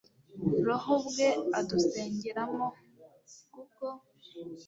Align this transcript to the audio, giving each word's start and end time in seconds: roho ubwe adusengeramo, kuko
roho 0.65 0.91
ubwe 0.99 1.27
adusengeramo, 1.59 2.65
kuko 3.53 3.85